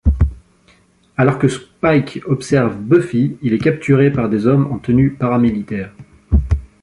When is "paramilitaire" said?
5.11-5.93